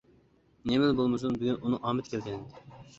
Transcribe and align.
نېمىلا 0.71 0.97
بولمىسۇن 1.01 1.39
بۈگۈن 1.39 1.63
ئۇنىڭ 1.63 1.85
ئامىتى 1.87 2.17
كەلگەنىدى. 2.17 2.71